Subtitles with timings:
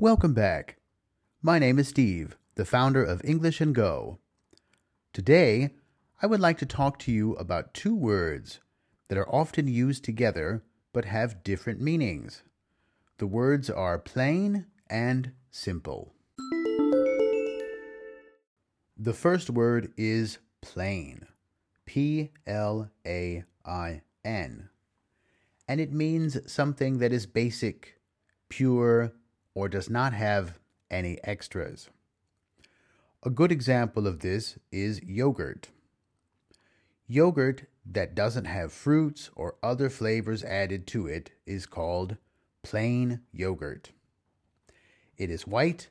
[0.00, 0.76] Welcome back.
[1.42, 4.20] My name is Steve, the founder of English and Go.
[5.12, 5.70] Today,
[6.22, 8.60] I would like to talk to you about two words
[9.08, 10.62] that are often used together
[10.92, 12.44] but have different meanings.
[13.16, 16.14] The words are plain and simple.
[18.96, 21.26] The first word is plain.
[21.86, 24.68] P L A I N.
[25.66, 27.98] And it means something that is basic,
[28.48, 29.12] pure,
[29.58, 30.56] or does not have
[30.88, 31.88] any extras.
[33.24, 35.66] A good example of this is yogurt.
[37.08, 42.18] Yogurt that doesn't have fruits or other flavors added to it is called
[42.62, 43.90] plain yogurt.
[45.16, 45.88] It is white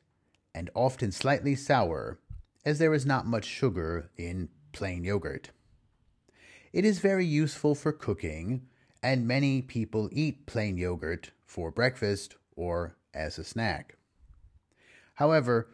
[0.55, 2.19] and often slightly sour,
[2.63, 5.51] as there is not much sugar in plain yogurt.
[6.71, 8.67] It is very useful for cooking,
[9.03, 13.97] and many people eat plain yogurt for breakfast or as a snack.
[15.15, 15.67] However,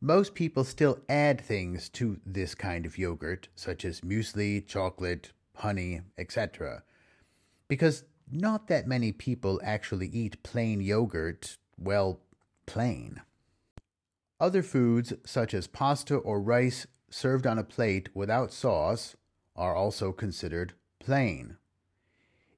[0.00, 6.00] most people still add things to this kind of yogurt, such as muesli, chocolate, honey,
[6.18, 6.82] etc.,
[7.68, 12.20] because not that many people actually eat plain yogurt, well,
[12.66, 13.20] plain.
[14.38, 19.16] Other foods, such as pasta or rice served on a plate without sauce,
[19.54, 21.56] are also considered plain.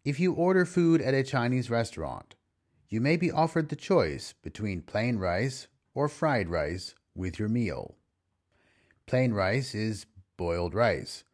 [0.04, 2.34] If you order food at a Chinese restaurant,
[2.88, 7.96] you may be offered the choice between plain rice or fried rice with your meal.
[9.06, 11.24] Plain rice is boiled rice,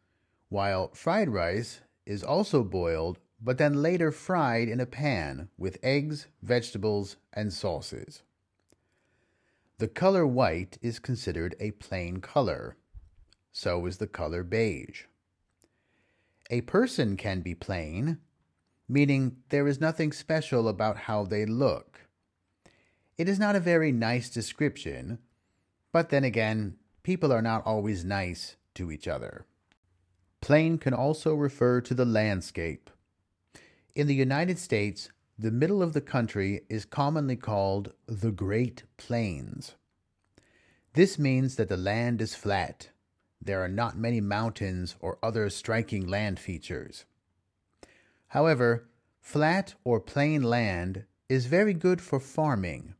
[0.49, 6.27] while fried rice is also boiled but then later fried in a pan with eggs,
[6.41, 8.23] vegetables, and sauces.
[9.77, 12.77] The color white is considered a plain color.
[13.51, 15.03] So is the color beige.
[16.49, 18.19] A person can be plain,
[18.87, 22.01] meaning there is nothing special about how they look.
[23.17, 25.19] It is not a very nice description,
[25.91, 29.45] but then again, people are not always nice to each other.
[30.41, 32.89] Plain can also refer to the landscape.
[33.95, 35.09] In the United States,
[35.39, 39.75] the middle of the country is commonly called the Great Plains.
[40.93, 42.89] This means that the land is flat.
[43.41, 47.05] There are not many mountains or other striking land features.
[48.35, 48.89] However,
[49.21, 52.93] flat or plain land is very good for farming,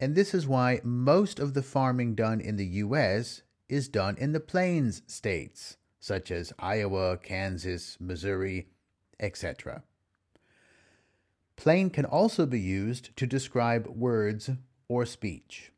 [0.00, 3.42] and this is why most of the farming done in the U.S.
[3.68, 8.68] is done in the plains states such as Iowa, Kansas, Missouri,
[9.20, 9.82] etc.
[11.56, 14.48] Plain can also be used to describe words
[14.88, 15.72] or speech.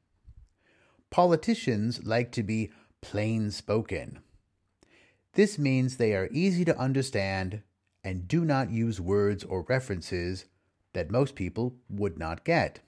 [1.11, 2.71] Politicians like to be
[3.01, 4.21] plain spoken.
[5.33, 7.63] This means they are easy to understand
[8.05, 10.47] and do not use words or references
[10.93, 12.81] that most people would not get.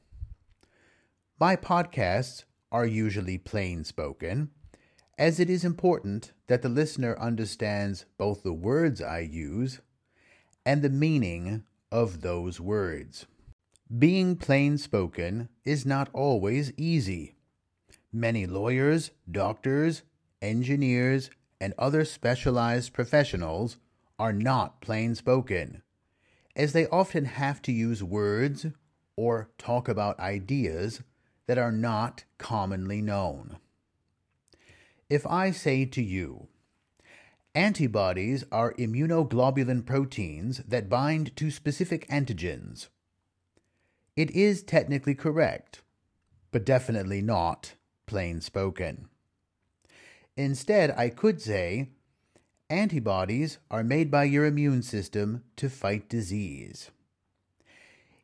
[1.39, 4.51] My podcasts are usually plain spoken
[5.19, 9.81] as it is important that the listener understands both the words I use
[10.67, 13.27] and the meaning of those words.
[13.97, 17.37] Being plain spoken is not always easy.
[18.13, 20.03] Many lawyers, doctors,
[20.43, 23.77] engineers, and other specialized professionals
[24.19, 25.83] are not plain spoken,
[26.57, 28.67] as they often have to use words
[29.17, 31.03] or talk about ideas
[31.47, 33.57] that are not commonly known.
[35.11, 36.49] If I say to you,
[37.55, 42.89] antibodies are immunoglobulin proteins that bind to specific antigens,
[44.17, 45.83] it is technically correct,
[46.53, 47.75] but definitely not
[48.07, 49.09] plain spoken.
[50.37, 51.91] Instead, I could say,
[52.71, 56.91] antibodies are made by your immune system to fight disease.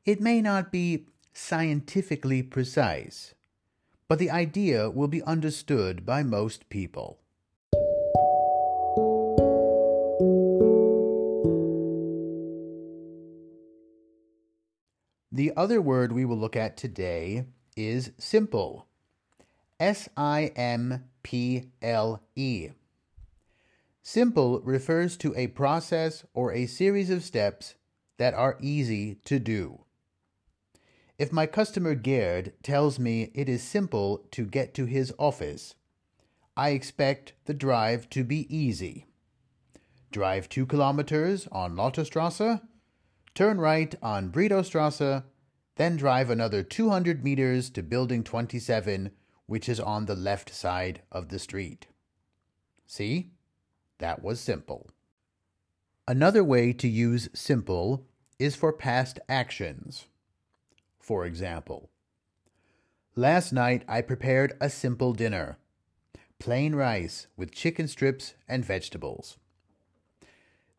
[0.05, 3.35] It may not be scientifically precise,
[4.09, 7.19] but the idea will be understood by most people.
[15.33, 17.45] The other word we will look at today
[17.77, 18.87] is simple.
[19.79, 22.71] S I M P L E.
[24.03, 27.75] Simple refers to a process or a series of steps
[28.17, 29.85] that are easy to do.
[31.19, 35.75] If my customer Gerd tells me it is simple to get to his office,
[36.57, 39.07] I expect the drive to be easy.
[40.11, 42.63] Drive two kilometers on Lottostrasse,
[43.35, 45.25] turn right on Bredostrasse,
[45.77, 49.11] then drive another 200 meters to Building 27,
[49.47, 51.87] which is on the left side of the street.
[52.87, 53.31] See?
[54.01, 54.91] That was simple.
[56.07, 58.05] Another way to use simple
[58.39, 60.07] is for past actions.
[60.99, 61.91] For example,
[63.17, 65.59] Last night I prepared a simple dinner
[66.39, 69.37] plain rice with chicken strips and vegetables.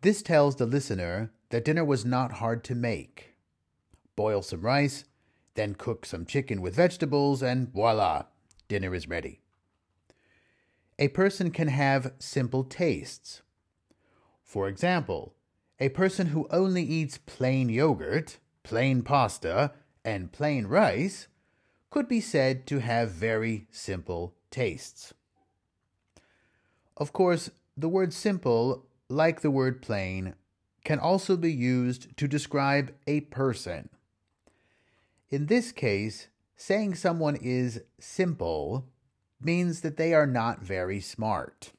[0.01, 3.35] This tells the listener that dinner was not hard to make.
[4.15, 5.03] Boil some rice,
[5.53, 8.23] then cook some chicken with vegetables, and voila,
[8.67, 9.41] dinner is ready.
[11.01, 13.41] A person can have simple tastes.
[14.43, 15.33] For example,
[15.79, 19.71] a person who only eats plain yogurt, plain pasta,
[20.05, 21.27] and plain rice
[21.89, 25.11] could be said to have very simple tastes.
[26.95, 30.35] Of course, the word simple, like the word plain,
[30.83, 33.89] can also be used to describe a person.
[35.31, 38.85] In this case, saying someone is simple
[39.43, 41.71] means that they are not very smart.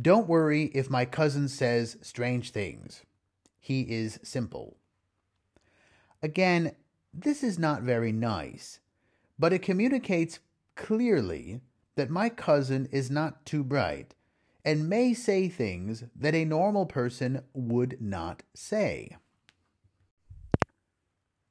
[0.00, 3.02] Don't worry if my cousin says strange things.
[3.58, 4.76] He is simple.
[6.22, 6.76] Again,
[7.12, 8.80] this is not very nice,
[9.38, 10.38] but it communicates
[10.74, 11.60] clearly
[11.94, 14.14] that my cousin is not too bright
[14.64, 19.16] and may say things that a normal person would not say.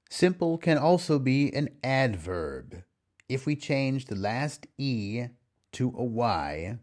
[0.10, 2.84] Simple can also be an adverb
[3.28, 5.26] if we change the last E
[5.74, 6.78] to a Y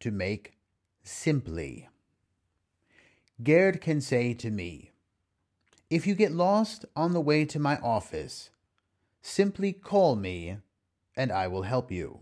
[0.00, 0.54] to make
[1.02, 1.88] simply.
[3.42, 4.92] Gerd can say to me,
[5.90, 8.50] If you get lost on the way to my office,
[9.22, 10.58] simply call me
[11.16, 12.20] and I will help you.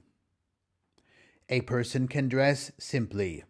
[1.49, 3.44] A person can dress simply,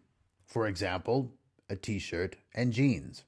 [0.45, 1.31] for example,
[1.69, 3.23] a t shirt and jeans.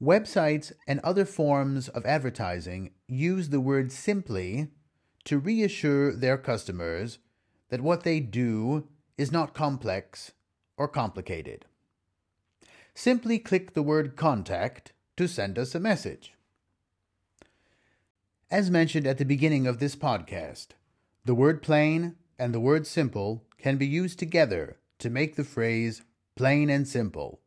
[0.00, 4.68] Websites and other forms of advertising use the word simply
[5.26, 7.18] to reassure their customers
[7.68, 8.88] that what they do
[9.18, 10.32] is not complex
[10.76, 11.66] or complicated.
[12.94, 16.32] Simply click the word contact to send us a message.
[18.50, 20.68] As mentioned at the beginning of this podcast,
[21.24, 26.02] the word plain and the word simple can be used together to make the phrase
[26.36, 27.40] plain and simple.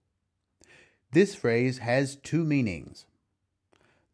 [1.11, 3.05] This phrase has two meanings.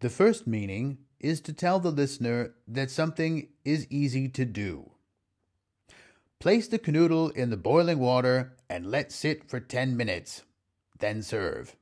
[0.02, 4.92] The first meaning is to tell the listener that something is easy to do.
[6.40, 10.44] Place the canoodle in the boiling water and let sit for 10 minutes.
[11.00, 11.76] Then serve.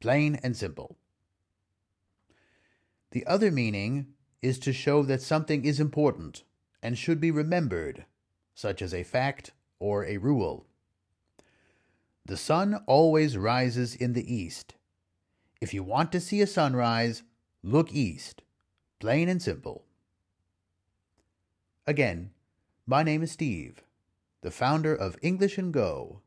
[0.00, 0.98] Plain and simple.
[3.12, 4.08] The other meaning
[4.42, 6.44] is to show that something is important
[6.82, 8.04] and should be remembered,
[8.54, 10.66] such as a fact or a rule.
[12.26, 14.74] The sun always rises in the east.
[15.58, 17.22] If you want to see a sunrise,
[17.62, 18.42] look east.
[19.00, 19.84] Plain and simple.
[21.86, 22.30] Again,
[22.84, 23.84] my name is Steve,
[24.40, 26.22] the founder of English and Go,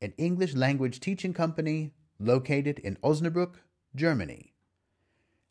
[0.00, 3.54] an English language teaching company located in Osnabrück,
[3.94, 4.52] Germany.